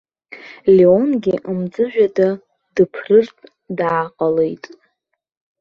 Леонгьы 0.75 1.35
мҵәыжәҩада 1.57 2.29
дыԥрыртә 2.75 3.43
дааҟалеит. 3.77 4.63